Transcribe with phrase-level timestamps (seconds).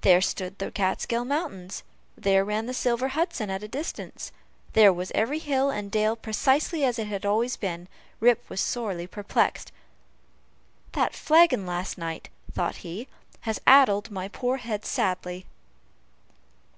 [0.00, 1.82] There stood the Kaatskill mountains
[2.16, 4.32] there ran the silver Hudson at a distance
[4.72, 7.86] there was every hill and dale precisely as it had always been
[8.18, 9.70] Rip was sorely perplexed
[10.92, 13.08] "That flagon last night," thought he,
[13.40, 15.44] "has addled my poor head sadly!"